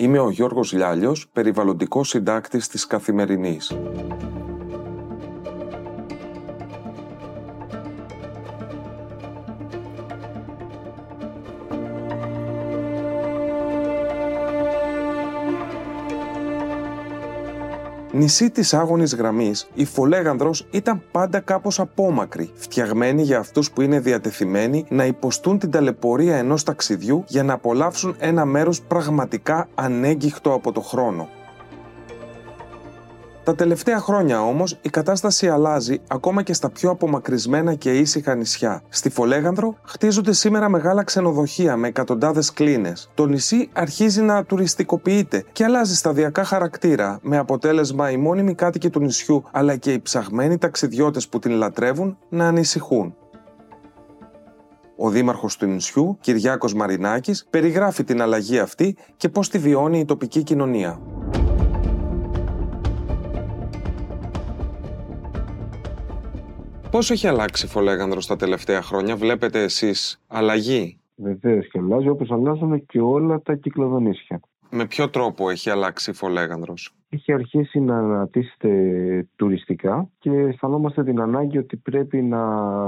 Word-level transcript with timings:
Είμαι 0.00 0.18
ο 0.18 0.30
Γιώργος 0.30 0.72
Λιάλιος, 0.72 1.28
περιβαλλοντικός 1.32 2.08
συντάκτης 2.08 2.68
της 2.68 2.86
Καθημερινής. 2.86 3.72
Νησί 18.12 18.50
της 18.50 18.74
άγωνης 18.74 19.14
γραμμής, 19.14 19.68
η 19.74 19.84
Φολέγανδρο 19.84 20.50
ήταν 20.70 21.02
πάντα 21.12 21.40
κάπως 21.40 21.80
απόμακρη, 21.80 22.50
φτιαγμένη 22.54 23.22
για 23.22 23.38
αυτούς 23.38 23.70
που 23.70 23.82
είναι 23.82 24.00
διατεθειμένοι 24.00 24.84
να 24.88 25.04
υποστούν 25.04 25.58
την 25.58 25.70
ταλαιπωρία 25.70 26.36
ενός 26.36 26.62
ταξιδιού 26.62 27.24
για 27.26 27.42
να 27.42 27.52
απολαύσουν 27.52 28.16
ένα 28.18 28.44
μέρος 28.44 28.82
πραγματικά 28.82 29.68
ανέγκυχτο 29.74 30.52
από 30.52 30.72
το 30.72 30.80
χρόνο. 30.80 31.28
Τα 33.44 33.54
τελευταία 33.54 33.98
χρόνια 33.98 34.42
όμως 34.42 34.78
η 34.82 34.88
κατάσταση 34.88 35.48
αλλάζει 35.48 36.00
ακόμα 36.06 36.42
και 36.42 36.52
στα 36.52 36.70
πιο 36.70 36.90
απομακρυσμένα 36.90 37.74
και 37.74 37.98
ήσυχα 37.98 38.34
νησιά. 38.34 38.82
Στη 38.88 39.10
Φολέγανδρο 39.10 39.76
χτίζονται 39.82 40.32
σήμερα 40.32 40.68
μεγάλα 40.68 41.04
ξενοδοχεία 41.04 41.76
με 41.76 41.88
εκατοντάδες 41.88 42.52
κλίνες. 42.52 43.10
Το 43.14 43.26
νησί 43.26 43.68
αρχίζει 43.72 44.22
να 44.22 44.44
τουριστικοποιείται 44.44 45.44
και 45.52 45.64
αλλάζει 45.64 45.96
σταδιακά 45.96 46.44
χαρακτήρα, 46.44 47.18
με 47.22 47.38
αποτέλεσμα 47.38 48.10
οι 48.10 48.16
μόνιμοι 48.16 48.54
κάτοικοι 48.54 48.90
του 48.90 49.00
νησιού 49.00 49.42
αλλά 49.50 49.76
και 49.76 49.92
οι 49.92 50.00
ψαγμένοι 50.00 50.58
ταξιδιώτες 50.58 51.28
που 51.28 51.38
την 51.38 51.50
λατρεύουν 51.50 52.18
να 52.28 52.46
ανησυχούν. 52.46 53.14
Ο 54.96 55.10
δήμαρχος 55.10 55.56
του 55.56 55.66
νησιού, 55.66 56.18
Κυριάκος 56.20 56.74
Μαρινάκης, 56.74 57.46
περιγράφει 57.50 58.04
την 58.04 58.22
αλλαγή 58.22 58.58
αυτή 58.58 58.96
και 59.16 59.28
πώς 59.28 59.48
τη 59.48 59.58
βιώνει 59.58 59.98
η 59.98 60.04
τοπική 60.04 60.42
κοινωνία. 60.42 61.00
Πώς 67.00 67.10
έχει 67.10 67.26
αλλάξει 67.26 67.66
Φολέγανδρος 67.66 68.26
τα 68.26 68.36
τελευταία 68.36 68.82
χρόνια, 68.82 69.16
βλέπετε 69.16 69.62
εσείς 69.62 70.20
αλλαγή; 70.26 71.00
Βεβαίως 71.16 71.68
και 71.68 71.78
αλλάζει 71.78 72.08
όπως 72.08 72.30
αλλάζουν 72.30 72.86
και 72.86 73.00
όλα 73.00 73.40
τα 73.40 73.54
κυκλοδονήσια. 73.54 74.40
Με 74.70 74.86
ποιο 74.86 75.10
τρόπο 75.10 75.50
έχει 75.50 75.70
αλλάξει 75.70 76.12
Φολέγανδρος; 76.12 76.94
Έχει 77.12 77.32
αρχίσει 77.32 77.80
να 77.80 77.98
αναπτύσσεται 77.98 78.70
τουριστικά 79.36 80.10
και 80.18 80.30
αισθανόμαστε 80.30 81.04
την 81.04 81.20
ανάγκη 81.20 81.58
ότι 81.58 81.76
πρέπει 81.76 82.22
να 82.22 82.40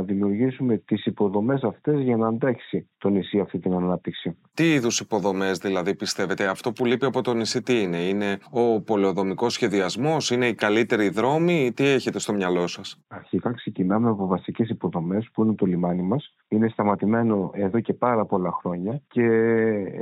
δημιουργήσουμε 0.03 0.77
τις 0.77 1.07
υποδομές 1.07 1.63
αυτές 1.63 2.01
για 2.01 2.17
να 2.17 2.27
αντέξει 2.27 2.89
το 2.99 3.09
νησί 3.09 3.39
αυτή 3.39 3.59
την 3.59 3.73
ανάπτυξη. 3.73 4.37
Τι 4.55 4.73
είδους 4.73 5.01
υποδομές 5.01 5.59
δηλαδή 5.59 5.95
πιστεύετε, 5.95 6.47
αυτό 6.47 6.73
που 6.73 6.85
λείπει 6.85 7.05
από 7.05 7.23
το 7.23 7.35
νησί 7.35 7.63
τι 7.63 7.83
είναι, 7.83 7.97
είναι 7.97 8.39
ο 8.51 8.81
πολεοδομικός 8.81 9.53
σχεδιασμός, 9.53 10.31
είναι 10.31 10.47
οι 10.47 10.55
καλύτεροι 10.55 11.09
δρόμοι, 11.09 11.73
τι 11.75 11.85
έχετε 11.85 12.19
στο 12.19 12.33
μυαλό 12.33 12.67
σας; 12.67 13.01
Αρχικά 13.09 13.53
ξεκινάμε 13.53 14.09
από 14.09 14.27
βασικές 14.27 14.69
υποδομές 14.69 15.29
που 15.33 15.45
είναι 15.45 15.55
το 15.55 15.67
λιμάνι 15.67 16.03
μας, 16.03 16.35
είναι 16.49 16.69
σταματημένο 16.69 17.51
εδώ 17.55 17.81
και 17.81 17.93
πάρα 17.93 18.25
πολλά 18.25 18.53
χρόνια 18.53 19.03
και 19.09 19.23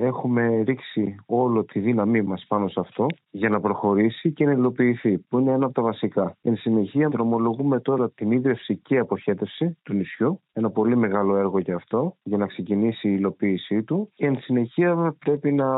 έχουμε 0.01 0.63
ρίξει 0.63 1.17
όλο 1.27 1.65
τη 1.65 1.81
δύναμή 1.81 2.23
μας 2.23 2.45
πάνω 2.49 2.69
σε 2.69 2.81
αυτό 2.81 3.07
για 3.31 3.49
να 3.49 3.61
προχωρήσουμε 3.61 4.09
και 4.35 4.45
να 4.45 4.53
υλοποιηθεί, 4.53 5.19
που 5.19 5.39
είναι 5.39 5.53
ένα 5.53 5.65
από 5.65 5.75
τα 5.75 5.83
βασικά. 5.83 6.37
Εν 6.43 6.57
συνεχεία, 6.57 7.09
δρομολογούμε 7.09 7.81
τώρα 7.81 8.11
την 8.11 8.31
ίδρυυση 8.31 8.77
και 8.77 8.99
αποχέτευση 8.99 9.79
του 9.83 9.95
νησιού. 9.95 10.41
Ένα 10.53 10.71
πολύ 10.71 10.97
μεγάλο 10.97 11.37
έργο 11.37 11.61
και 11.61 11.73
αυτό, 11.73 12.17
για 12.23 12.37
να 12.37 12.47
ξεκινήσει 12.47 13.09
η 13.09 13.15
υλοποίησή 13.19 13.83
του. 13.83 14.11
Και 14.15 14.27
εν 14.27 14.39
συνεχεία 14.41 15.17
πρέπει 15.19 15.53
να 15.53 15.69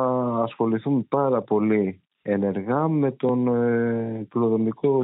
ασχοληθούμε 0.43 1.05
πάρα 1.09 1.43
πολύ 1.43 2.03
ενεργά 2.23 2.89
με 2.89 3.11
τον 3.11 3.47
ε, 3.49 4.27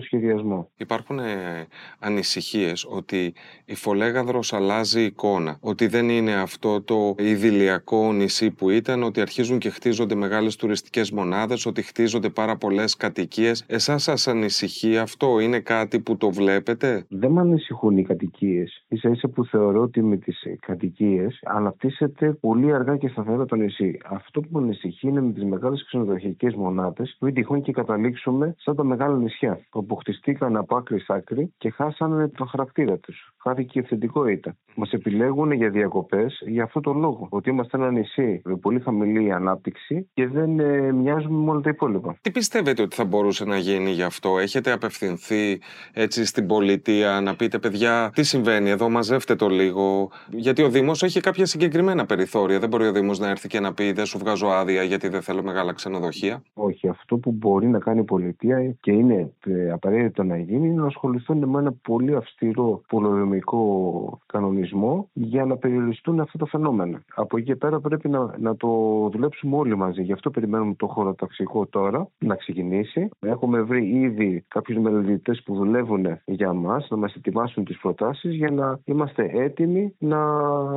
σχεδιασμό. 0.00 0.70
Υπάρχουν 0.77 1.19
ε, 1.19 1.66
ανησυχίες 1.98 2.86
ότι 2.91 3.33
η 3.64 3.74
Φολέγαδρος 3.74 4.52
αλλάζει 4.52 5.02
εικόνα, 5.02 5.56
ότι 5.61 5.86
δεν 5.86 6.08
είναι 6.08 6.34
αυτό 6.34 6.83
το 6.83 7.14
ιδηλιακό 7.18 8.12
νησί 8.12 8.51
που 8.51 8.70
ήταν, 8.70 9.02
ότι 9.02 9.20
αρχίζουν 9.20 9.58
και 9.58 9.70
χτίζονται 9.70 10.14
μεγάλες 10.14 10.56
τουριστικές 10.56 11.11
μονάδες, 11.11 11.67
ότι 11.67 11.83
χτίζονται 11.83 12.29
πάρα 12.29 12.56
πολλές 12.56 12.96
κατοικίες. 12.96 13.64
Εσάς 13.67 14.02
σας 14.02 14.29
ανησυχεί 14.29 14.98
αυτό, 14.98 15.40
είναι 15.40 15.61
κάτι 15.61 16.00
που 16.00 16.17
το 16.17 16.30
βλέπετε; 16.30 17.06
Δεν 17.08 17.30
με 17.30 17.40
ανησυχούν 17.40 17.96
οι 17.96 18.02
κατοικίες. 18.02 18.85
Ίσα 18.89 19.08
ίσα 19.08 19.29
που 19.29 19.45
θεωρώ 19.45 19.83
ότι 19.83 20.02
με 20.02 20.17
τις 20.17 20.42
κατοικίες 20.61 21.40
αναπτύσσεται 21.45 22.33
πολύ 22.40 22.74
αργά 22.74 22.96
και 22.96 23.08
σταθερά 23.08 23.45
το 23.45 23.56
νησί. 23.56 23.98
Αυτό 24.05 24.40
που 24.40 24.48
με 24.50 24.58
ανησυχεί 24.58 25.08
είναι 25.08 25.20
με 25.20 25.33
τις 25.33 25.45
μεγάλες 25.45 25.85
ξενοδοχειακές 25.86 26.55
μονάδες 26.55 27.08
μην 27.20 27.35
τυχόν 27.35 27.63
και 27.63 27.73
καταλήξουμε 27.73 28.55
σαν 28.58 28.77
τα 28.77 28.85
μεγάλα 28.85 29.17
νησιά, 29.17 29.61
που 29.70 29.96
χτιστήκαν 29.96 30.57
από 30.57 30.77
άκρη 30.77 30.98
σ' 30.98 31.11
άκρη 31.11 31.52
και 31.58 31.70
χάσανε 31.70 32.29
τον 32.29 32.48
χαρακτήρα 32.48 32.98
τους. 32.98 33.33
Χάθηκε 33.42 33.79
η 33.79 33.83
αυθεντικότητα. 33.83 34.57
Μας 34.74 34.92
επιλέγουν 34.92 35.52
για 35.52 35.70
διακοπές 35.70 36.42
για 36.47 36.63
αυτό 36.63 36.80
το 36.80 36.92
λόγο. 36.92 37.27
Ότι 37.30 37.51
είμαστε 37.51 37.77
ένα 37.77 37.91
νησί 37.91 38.41
με 38.45 38.57
πολύ 38.57 38.80
χαμηλή 38.80 39.33
ανάπτυξη 39.33 40.11
και 40.14 40.27
δεν 40.27 40.58
ε, 40.58 40.92
μοιάζουμε 40.92 41.45
με 41.45 41.51
όλα 41.51 41.61
τα 41.61 41.70
υπόλοιπα. 41.70 42.17
Τι 42.20 42.30
πιστεύετε 42.30 42.83
ότι 42.83 42.97
θα 42.97 43.05
μπορούσε 43.05 43.45
να 43.45 43.57
γίνει 43.57 43.91
γι' 43.91 44.02
αυτό, 44.02 44.39
Έχετε 44.39 44.73
απευθυνθεί 44.73 45.61
έτσι 45.92 46.24
στην 46.24 46.47
πολιτεία 46.47 47.20
να 47.20 47.36
πείτε, 47.36 47.58
παιδιά, 47.58 48.11
τι 48.14 48.23
συμβαίνει 48.23 48.70
εδώ, 48.70 48.89
μαζεύτε 48.89 49.35
το 49.35 49.48
λίγο. 49.48 50.11
Γιατί 50.30 50.63
ο 50.63 50.68
Δήμος 50.68 51.02
έχει 51.02 51.20
κάποια 51.20 51.47
συγκεκριμένα 51.47 52.07
περιθώρια. 52.07 52.58
Δεν 52.58 52.68
μπορεί 52.68 52.86
ο 52.86 52.92
Δήμος 52.92 53.18
να 53.18 53.29
έρθει 53.29 53.48
και 53.48 53.61
να 53.61 53.74
πει, 53.74 53.92
Δεν 53.92 54.07
σου 54.07 54.18
βγάζω 54.18 54.47
άδεια 54.47 54.83
γιατί 54.83 55.08
δεν 55.08 55.23
θέλω 55.23 55.42
μεγάλα 55.42 55.73
ξενοδοχεία. 55.73 56.42
Όχι, 56.55 56.89
αυτό 56.98 57.17
που 57.17 57.33
μπορεί 57.33 57.67
να 57.69 57.79
κάνει 57.79 58.01
η 58.01 58.05
πολιτεία 58.05 58.77
και 58.81 58.92
είναι 58.92 59.33
ε, 59.47 59.70
απαραίτητο 59.70 60.23
να 60.23 60.39
γίνει 60.39 60.69
είναι 60.69 60.81
να 60.81 60.86
ασχοληθούν 60.86 61.48
με 61.48 61.59
ένα 61.59 61.73
πολύ 61.83 62.14
αυστηρό 62.14 62.81
πολεμικό 62.89 64.20
κανονισμό 64.27 65.09
για 65.13 65.45
να 65.45 65.57
περιοριστούν 65.57 66.20
αυτά 66.20 66.39
τα 66.39 66.47
φαινόμενα. 66.47 67.03
Από 67.14 67.36
εκεί 67.36 67.47
και 67.47 67.57
πέρα 67.57 67.81
πρέπει 67.81 68.09
να, 68.09 68.35
να 68.39 68.57
το 68.57 68.69
δουλέψουμε 69.13 69.57
όλοι 69.57 69.77
μαζί. 69.77 70.03
Γι' 70.03 70.13
αυτό 70.13 70.31
περιμένουμε 70.31 70.75
το 70.75 70.86
χωροταξικό 70.86 71.67
τώρα 71.67 72.09
να 72.19 72.35
ξεκινήσει. 72.35 73.09
Έχουμε 73.20 73.61
βρει 73.61 73.89
ήδη 73.89 74.45
κάποιους 74.48 74.79
μελετητέ 74.79 75.41
που 75.45 75.55
δουλεύουν 75.55 76.07
για 76.25 76.53
μας 76.53 76.86
να 76.91 76.97
μας 76.97 77.15
ετοιμάσουν 77.15 77.65
τις 77.65 77.79
προτάσεις 77.79 78.35
για 78.35 78.51
να 78.51 78.80
είμαστε 78.85 79.30
έτοιμοι 79.35 79.95
να 79.98 80.19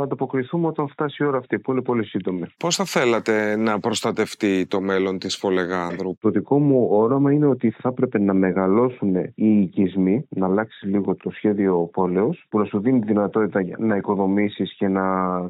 ανταποκριθούμε 0.02 0.68
όταν 0.68 0.88
φτάσει 0.88 1.24
η 1.24 1.26
ώρα 1.26 1.38
αυτή, 1.38 1.60
που 1.60 1.72
είναι 1.72 1.82
πολύ 1.82 2.06
σύντομη. 2.06 2.44
Πώς 2.58 2.76
θα 2.76 2.86
θέλατε 2.86 3.56
να 3.56 3.80
προστατευτεί 3.80 4.66
το 4.66 4.82
μέλλον 4.82 5.20
της 5.20 5.36
Φολεγάνδρου, 5.36 6.11
το 6.20 6.30
δικό 6.30 6.60
μου 6.60 6.88
όραμα 6.92 7.32
είναι 7.32 7.46
ότι 7.46 7.70
θα 7.70 7.90
έπρεπε 7.90 8.20
να 8.20 8.34
μεγαλώσουν 8.34 9.16
οι 9.36 9.62
οικισμοί, 9.62 10.26
να 10.30 10.46
αλλάξει 10.46 10.88
λίγο 10.88 11.16
το 11.16 11.30
σχέδιο 11.30 11.90
πόλεως, 11.94 12.46
που 12.50 12.60
να 12.60 12.66
σου 12.66 12.80
δίνει 12.80 13.00
τη 13.00 13.06
δυνατότητα 13.08 13.62
να 13.78 13.96
οικοδομήσεις 13.96 14.76
και 14.78 14.88
να 14.88 15.02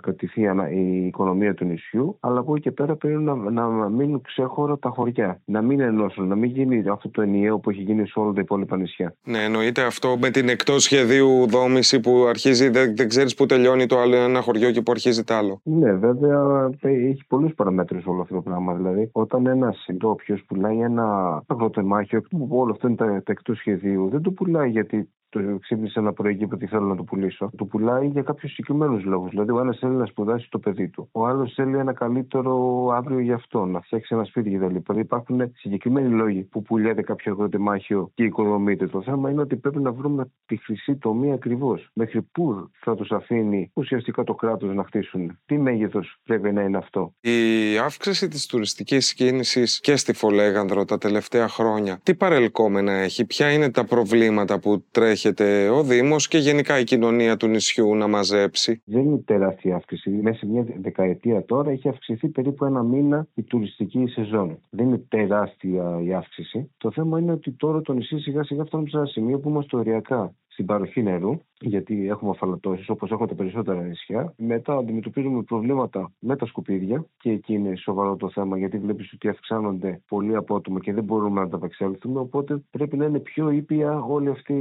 κρατηθεί 0.01 0.41
η 0.73 1.05
οικονομία 1.05 1.53
του 1.53 1.65
νησιού. 1.65 2.17
Αλλά 2.19 2.39
από 2.39 2.53
εκεί 2.53 2.61
και 2.61 2.71
πέρα 2.71 2.95
πρέπει 2.95 3.21
να, 3.23 3.35
να 3.51 3.89
μείνουν 3.89 4.21
ξέχωρα 4.21 4.77
τα 4.77 4.89
χωριά. 4.89 5.41
Να 5.45 5.61
μην 5.61 5.79
ενώσουν, 5.79 6.27
να 6.27 6.35
μην 6.35 6.49
γίνει 6.49 6.83
αυτό 6.89 7.09
το 7.09 7.21
ενιαίο 7.21 7.59
που 7.59 7.69
έχει 7.69 7.81
γίνει 7.81 8.07
σε 8.07 8.19
όλα 8.19 8.33
τα 8.33 8.41
υπόλοιπα 8.41 8.77
νησιά. 8.77 9.15
Ναι, 9.23 9.43
εννοείται 9.43 9.81
αυτό 9.81 10.17
με 10.21 10.29
την 10.29 10.49
εκτός 10.49 10.83
σχεδίου 10.83 11.47
δόμηση 11.47 11.99
που 11.99 12.25
αρχίζει, 12.29 12.69
δεν, 12.69 12.95
δεν 12.95 13.07
ξέρεις 13.07 13.35
που 13.35 13.45
τελειώνει 13.45 13.85
το 13.85 13.99
άλλο 13.99 14.15
ένα 14.15 14.41
χωριό 14.41 14.71
και 14.71 14.81
που 14.81 14.91
αρχίζει 14.91 15.23
το 15.23 15.33
άλλο. 15.33 15.61
Ναι, 15.63 15.93
βέβαια 15.93 16.69
έχει 16.81 17.23
πολλούς 17.27 17.53
παραμέτρους 17.53 18.05
όλο 18.05 18.21
αυτό 18.21 18.35
το 18.35 18.41
πράγμα. 18.41 18.73
Δηλαδή, 18.73 19.09
όταν 19.11 19.45
ένας 19.47 19.85
ντόπιο 19.93 20.37
πουλάει 20.51 20.79
ένα 20.79 21.05
αγροτεμάχιο, 21.47 22.21
όλο 22.49 22.71
αυτό 22.71 22.87
είναι 22.87 22.95
τα, 22.95 23.05
τα 23.05 23.31
εκτός 23.31 23.57
σχεδίου. 23.57 24.09
Δεν 24.09 24.21
το 24.21 24.31
πουλάει 24.31 24.69
γιατί 24.69 25.09
το 25.31 25.57
ξύπνησε 25.61 25.99
ένα 25.99 26.13
πρωί 26.13 26.37
και 26.37 26.43
είπε 26.43 26.55
ότι 26.55 26.67
θέλω 26.67 26.85
να 26.85 26.95
το 26.95 27.03
πουλήσω. 27.03 27.49
Το 27.57 27.65
πουλάει 27.65 28.07
για 28.07 28.21
κάποιους 28.21 28.51
συγκεκριμένους 28.51 29.03
λόγους. 29.03 29.29
Δηλαδή, 29.29 29.51
ο 29.51 29.59
ένας 29.59 29.77
θέλει 29.77 29.93
να 29.93 30.05
σπουδάσει 30.05 30.47
το 30.49 30.59
παιδί 30.59 30.87
του. 30.89 31.09
Ο 31.11 31.27
άλλος 31.27 31.53
θέλει 31.53 31.77
ένα 31.77 31.93
καλύτερο 31.93 32.87
αύριο 32.93 33.19
για 33.19 33.35
αυτό, 33.35 33.65
να 33.65 33.81
φτιάξει 33.81 34.15
ένα 34.15 34.23
σπίτι 34.23 34.49
κτλ. 34.49 34.65
Δηλαδή, 34.65 34.99
υπάρχουν 34.99 35.51
συγκεκριμένοι 35.55 36.09
λόγοι 36.09 36.41
που 36.43 36.61
πουλιάται 36.61 37.01
κάποιο 37.01 37.31
αγροτεμάχιο 37.31 38.11
και 38.13 38.23
οικοδομείται. 38.23 38.87
Το 38.87 39.01
θέμα 39.01 39.29
είναι 39.29 39.41
ότι 39.41 39.55
πρέπει 39.55 39.79
να 39.79 39.91
βρούμε 39.91 40.31
τη 40.45 40.57
χρυσή 40.57 40.95
τομή 40.95 41.31
ακριβώς. 41.31 41.89
Μέχρι 41.93 42.21
πού 42.21 42.69
θα 42.79 42.95
τους 42.95 43.11
αφήνει 43.11 43.71
ουσιαστικά 43.73 44.23
το 44.23 44.33
κράτος 44.33 44.73
να 44.75 44.83
χτίσουν. 44.83 45.39
Τι 45.45 45.57
μέγεθος 45.57 46.17
πρέπει 46.23 46.51
να 46.51 46.61
είναι 46.61 46.77
αυτό. 46.77 47.13
Η 47.19 47.77
αύξηση 47.77 48.27
της 48.27 48.45
τουριστικής 48.45 49.13
κίνησης 49.13 49.79
και 49.79 49.95
στη 49.95 50.13
Φολέγανδρο 50.13 50.85
τα 50.85 50.97
τελευταία 50.97 51.47
χρόνια, 51.47 51.99
τι 52.03 52.15
παρελκόμενα 52.15 52.91
έχει, 52.91 53.25
ποια 53.25 53.51
είναι 53.51 53.71
τα 53.71 53.85
προβλήματα 53.85 54.59
που 54.59 54.85
τρέχει 54.91 55.20
έρχεται 55.27 55.69
ο 55.69 55.83
Δήμος 55.83 56.27
και 56.27 56.37
γενικά 56.37 56.79
η 56.79 56.83
κοινωνία 56.83 57.37
του 57.37 57.47
νησιού 57.47 57.95
να 57.95 58.07
μαζέψει. 58.07 58.81
Δεν 58.85 59.01
είναι 59.01 59.17
τεράστια 59.17 59.75
αύξηση. 59.75 60.09
Μέσα 60.09 60.37
σε 60.37 60.45
μια 60.45 60.65
δεκαετία 60.81 61.45
τώρα 61.45 61.71
έχει 61.71 61.87
αυξηθεί 61.87 62.27
περίπου 62.27 62.65
ένα 62.65 62.83
μήνα 62.83 63.27
η 63.33 63.43
τουριστική 63.43 64.07
σεζόν. 64.07 64.57
Δεν 64.69 64.87
είναι 64.87 65.01
τεράστια 65.09 65.99
η 66.03 66.13
αύξηση. 66.13 66.71
Το 66.77 66.91
θέμα 66.91 67.19
είναι 67.19 67.31
ότι 67.31 67.51
τώρα 67.51 67.81
το 67.81 67.93
νησί 67.93 68.19
σιγά 68.19 68.43
σιγά 68.43 68.63
φτάνουμε 68.65 68.89
σε 68.89 68.97
ένα 68.97 69.05
σημείο 69.05 69.39
που 69.39 69.49
είμαστε 69.49 69.77
οριακά 69.77 70.33
στην 70.61 70.73
παροχή 70.73 71.03
νερού, 71.03 71.39
γιατί 71.59 72.07
έχουμε 72.07 72.31
αφαλατώσεις 72.31 72.89
όπως 72.89 73.11
έχουν 73.11 73.27
τα 73.27 73.35
περισσότερα 73.35 73.81
νησιά. 73.81 74.33
Μετά 74.37 74.73
αντιμετωπίζουμε 74.73 75.43
προβλήματα 75.43 76.11
με 76.19 76.35
τα 76.35 76.45
σκουπίδια 76.45 77.05
και 77.17 77.29
εκεί 77.31 77.53
είναι 77.53 77.75
σοβαρό 77.75 78.15
το 78.15 78.29
θέμα 78.29 78.57
γιατί 78.57 78.77
βλέπεις 78.77 79.13
ότι 79.13 79.27
αυξάνονται 79.27 80.01
πολύ 80.07 80.35
απότομα 80.35 80.79
και 80.79 80.93
δεν 80.93 81.03
μπορούμε 81.03 81.41
να 81.41 81.49
τα 81.49 81.55
απεξέλθουμε 81.55 82.19
οπότε 82.19 82.63
πρέπει 82.71 82.97
να 82.97 83.05
είναι 83.05 83.19
πιο 83.19 83.49
ήπια 83.49 83.99
όλη 83.99 84.29
αυτή 84.29 84.55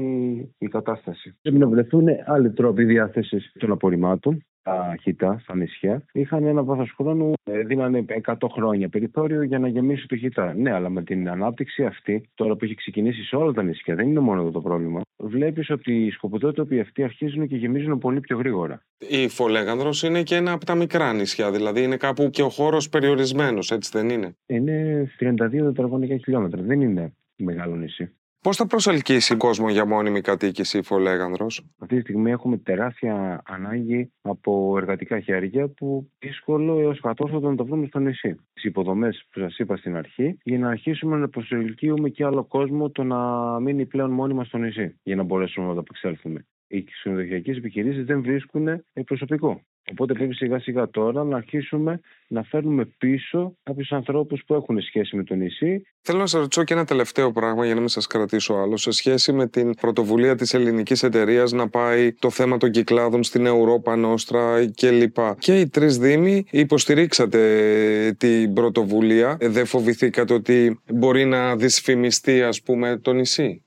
η 0.59 0.67
κατάσταση. 0.67 1.37
Πρέπει 1.43 1.59
να 1.59 1.69
βρεθούν 1.69 2.07
άλλοι 2.27 2.53
τρόποι 2.53 2.85
διάθεσης 2.85 3.53
των 3.59 3.71
απορριμμάτων 3.71 4.45
τα 4.63 4.97
χιτά, 5.01 5.39
στα 5.43 5.57
νησιά, 5.57 6.05
είχαν 6.13 6.45
ένα 6.45 6.63
βάθος 6.63 6.93
χρόνου, 6.97 7.33
ε, 7.45 7.63
δίνανε 7.63 8.05
100 8.25 8.49
χρόνια 8.49 8.89
περιθώριο 8.89 9.43
για 9.43 9.59
να 9.59 9.69
γεμίσει 9.69 10.07
το 10.07 10.17
χιτά. 10.17 10.55
Ναι, 10.55 10.73
αλλά 10.73 10.89
με 10.89 11.03
την 11.03 11.29
ανάπτυξη 11.29 11.85
αυτή, 11.85 12.29
τώρα 12.35 12.57
που 12.57 12.65
έχει 12.65 12.75
ξεκινήσει 12.75 13.23
σε 13.23 13.37
όλα 13.37 13.53
τα 13.53 13.63
νησιά, 13.63 13.95
δεν 13.95 14.09
είναι 14.09 14.21
μόνο 14.21 14.41
εδώ 14.41 14.51
το 14.51 14.61
πρόβλημα. 14.61 15.01
Βλέπεις 15.17 15.71
ότι 15.71 15.93
οι 15.93 16.11
σκοποτότοποι 16.11 16.81
αυτοί 16.81 17.03
αρχίζουν 17.03 17.49
και 17.49 17.57
γεμίζουν 17.57 17.99
πολύ 17.99 18.21
πιο 18.21 18.37
γρήγορα. 18.37 18.83
Η 19.09 19.29
Φολέγανδρος 19.29 20.03
είναι 20.03 20.23
και 20.23 20.35
ένα 20.35 20.53
από 20.53 20.65
τα 20.65 20.75
μικρά 20.75 21.13
νησιά, 21.13 21.51
δηλαδή 21.51 21.83
είναι 21.83 21.97
κάπου 21.97 22.31
και 22.31 22.43
ο 22.43 22.49
χώρος 22.49 22.89
περιορισμένος, 22.89 23.71
έτσι 23.71 23.91
δεν 23.93 24.09
είναι; 24.09 24.37
Είναι 24.47 25.09
32 25.19 25.37
τετραγωνικά 25.51 26.17
χιλιόμετρα, 26.17 26.63
δεν 26.63 26.81
είναι 26.81 27.13
μεγάλο 27.37 27.77
νησί. 27.77 28.13
Πώς 28.43 28.57
θα 28.57 28.67
προσελκύσει 28.67 29.37
κόσμο 29.37 29.71
για 29.71 29.87
μόνιμη 29.87 30.21
κατοίκηση 30.21 30.79
η 30.79 30.83
Φολέγανδρος, 30.83 31.67
Αυτή 31.79 31.95
τη 31.95 32.01
στιγμή 32.01 32.31
έχουμε 32.31 32.57
τεράστια 32.57 33.43
ανάγκη 33.45 34.13
από 34.23 34.75
εργατικά 34.77 35.21
χέρια 35.21 35.69
που 35.69 36.11
δύσκολο 36.19 36.79
έως 36.79 37.01
κατόρθωτο 37.01 37.51
να 37.51 37.57
το 37.57 37.65
βρούμε 37.65 37.87
στο 37.87 37.99
νησί. 37.99 38.35
Τις 38.53 38.65
υποδομές 38.65 39.27
που 39.31 39.41
σας 39.41 39.59
είπα 39.59 39.77
στην 39.77 39.97
αρχή, 39.97 40.39
για 40.43 40.59
να 40.59 40.69
αρχίσουμε 40.69 41.17
να 41.17 41.29
προσελκύουμε 41.29 42.09
και 42.09 42.25
άλλο 42.25 42.45
κόσμο 42.45 42.91
το 42.91 43.03
να 43.03 43.61
μείνει 43.61 43.87
πλέον 43.87 44.11
μόνιμα 44.11 44.45
στο 44.45 44.59
νησί, 44.59 44.99
για 45.03 45.17
να 45.17 45.23
μπορέσουμε 45.23 45.67
να 45.67 45.75
το 45.75 45.81
απεξέλθουμε. 45.81 46.47
Οι 46.73 46.85
ξενοδοχειακές 46.85 47.57
επιχειρήσεις 47.57 48.05
δεν 48.05 48.23
βρίσκουν 48.23 48.85
προσωπικό. 49.07 49.63
Οπότε 49.91 50.13
πρέπει 50.13 50.35
σιγά 50.35 50.59
σιγά 50.59 50.91
τώρα 50.91 51.25
να 51.25 51.37
αρχίσουμε 51.37 52.01
να 52.29 52.43
φέρνουμε 52.43 52.85
πίσω 52.99 53.57
κάποιους 53.63 53.93
ανθρώπους 53.93 54.43
που 54.47 54.55
έχουν 54.55 54.81
σχέση 54.81 55.17
με 55.17 55.25
το 55.25 55.35
νησί. 55.35 55.83
Θέλω 56.01 56.19
να 56.19 56.27
σας 56.27 56.41
ρωτήσω 56.41 56.65
και 56.65 56.75
ένα 56.75 56.85
τελευταίο 56.85 57.33
πράγμα 57.33 57.65
για 57.65 57.75
να 57.75 57.81
μην 57.81 57.89
σας 57.89 58.07
κρατήσω 58.07 58.55
άλλο. 58.55 58.77
Σε 58.77 58.91
σχέση 58.91 59.33
με 59.33 59.49
την 59.49 59.75
πρωτοβουλία 59.75 60.35
της 60.35 60.55
ελληνικής 60.55 61.03
εταιρείας 61.03 61.53
να 61.53 61.69
πάει 61.69 62.13
το 62.13 62.31
θέμα 62.31 62.57
των 62.57 62.71
κυκλάδων 62.71 63.23
στην 63.23 63.47
Ευρώπα, 63.47 63.97
Νόστρα 63.97 64.71
κλπ. 64.77 65.17
Και 65.39 65.61
οι 65.61 65.69
τρεις 65.69 65.99
Δήμοι 65.99 66.45
υποστηρίξατε 66.51 68.17
την 68.19 68.53
πρωτοβουλία. 68.53 69.37
Δεν 69.41 69.67
φοβηθήκατε 69.67 70.35
ότι 70.35 70.81
μπορεί 70.93 71.25
να 71.25 71.57
δυσφημιστεί, 71.57 72.43
ας 72.43 72.63
πούμε, 72.63 72.97
το 72.97 73.13
νησί; 73.13 73.65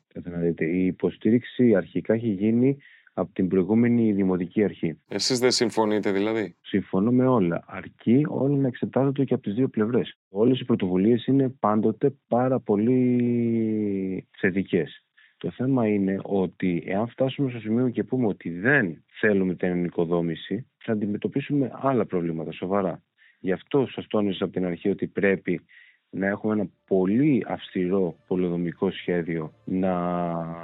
η 0.57 0.85
υποστήριξη 0.85 1.75
αρχικά 1.75 2.13
έχει 2.13 2.27
γίνει 2.27 2.77
από 3.13 3.33
την 3.33 3.47
προηγούμενη 3.47 4.11
Δημοτική 4.11 4.63
Αρχή. 4.63 4.99
Εσείς 5.07 5.39
δεν 5.39 5.51
συμφωνείτε 5.51 6.11
δηλαδή; 6.11 6.55
Συμφωνώ 6.61 7.11
με 7.11 7.27
όλα. 7.27 7.63
Αρκεί 7.67 8.25
όλα 8.27 8.57
να 8.57 8.67
εξετάζονται 8.67 9.23
και 9.23 9.33
από 9.33 9.43
τις 9.43 9.53
δύο 9.53 9.67
πλευρές. 9.67 10.17
Όλες 10.29 10.59
οι 10.59 10.65
πρωτοβουλίες 10.65 11.25
είναι 11.25 11.49
πάντοτε 11.49 12.15
πάρα 12.27 12.59
πολύ 12.59 14.27
θετικές. 14.39 15.05
Το 15.37 15.51
θέμα 15.51 15.87
είναι 15.87 16.19
ότι 16.23 16.83
εάν 16.85 17.07
φτάσουμε 17.07 17.49
στο 17.49 17.59
σημείο 17.59 17.89
και 17.89 18.03
πούμε 18.03 18.27
ότι 18.27 18.49
δεν 18.49 19.03
θέλουμε 19.19 19.55
την 19.55 19.69
ενοικοδόμηση, 19.69 20.67
θα 20.77 20.91
αντιμετωπίσουμε 20.91 21.71
άλλα 21.73 22.05
προβλήματα 22.05 22.51
σοβαρά. 22.51 23.03
Γι' 23.39 23.51
αυτό 23.51 23.87
σας 23.87 24.07
τόνισα 24.07 24.43
από 24.43 24.53
την 24.53 24.65
αρχή 24.65 24.89
ότι 24.89 25.07
πρέπει 25.07 25.61
να 26.09 26.27
έχουμε 26.27 26.53
ένα 26.53 26.69
πολύ 26.87 27.45
αυστηρό 27.47 28.15
πολυδομικό 28.27 28.91
σχέδιο, 28.91 29.53
να 29.65 29.91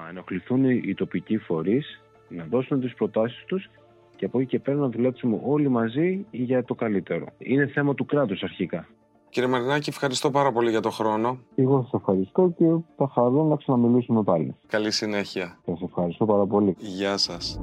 ενοχληθούν 0.09 0.69
οι 0.69 0.93
τοπικοί 0.93 1.37
φορείς 1.37 2.01
να 2.29 2.45
δώσουν 2.49 2.79
τις 2.79 2.93
προτάσεις 2.93 3.43
τους 3.45 3.69
και 4.15 4.25
από 4.25 4.39
εκεί 4.39 4.47
και 4.49 4.59
πέρα 4.59 4.77
να 4.77 4.89
δουλέψουμε 4.89 5.39
όλοι 5.45 5.69
μαζί 5.69 6.25
για 6.31 6.63
το 6.63 6.75
καλύτερο. 6.75 7.25
Είναι 7.37 7.67
θέμα 7.67 7.93
του 7.93 8.05
κράτους 8.05 8.43
αρχικά. 8.43 8.87
Κύριε 9.29 9.49
Μαρινάκη, 9.49 9.89
ευχαριστώ 9.89 10.31
πάρα 10.31 10.51
πολύ 10.51 10.69
για 10.69 10.79
το 10.79 10.89
χρόνο. 10.89 11.39
Εγώ 11.55 11.81
σας 11.81 11.93
ευχαριστώ 11.93 12.53
και 12.57 12.65
θα 12.97 13.11
χαρώ 13.13 13.43
να 13.43 13.55
ξαναμιλήσουμε 13.55 14.23
πάλι. 14.23 14.55
Καλή 14.67 14.91
συνέχεια. 14.91 15.59
Σας 15.65 15.81
ευχαριστώ 15.81 16.25
πάρα 16.25 16.45
πολύ. 16.45 16.75
Γεια 16.79 17.17
σας. 17.17 17.59